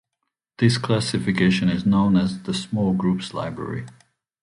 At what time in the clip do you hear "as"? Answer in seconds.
2.17-2.41